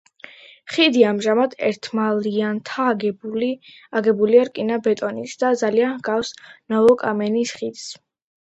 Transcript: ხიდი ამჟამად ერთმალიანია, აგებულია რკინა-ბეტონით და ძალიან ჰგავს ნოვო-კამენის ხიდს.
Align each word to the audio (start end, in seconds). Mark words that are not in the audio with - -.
ხიდი 0.75 1.01
ამჟამად 1.09 1.51
ერთმალიანია, 1.67 2.87
აგებულია 3.91 4.47
რკინა-ბეტონით 4.49 5.37
და 5.47 5.55
ძალიან 5.65 5.95
ჰგავს 6.01 6.35
ნოვო-კამენის 6.73 7.57
ხიდს. 7.63 7.89